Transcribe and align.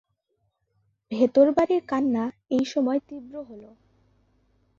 ভেতরবাড়ির 1.11 1.83
কান্না 1.87 2.23
এই 2.49 2.65
সময় 2.65 2.99
তীব্র 3.07 3.33
হল। 3.43 3.63